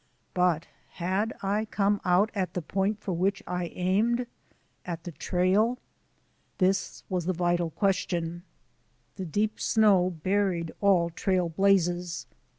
[0.33, 4.25] But had I come out at the point for which I aimed—
[4.87, 5.77] at the trail?
[6.57, 8.41] This was the vital question.
[9.17, 12.25] The deep snow buried all trail blazes.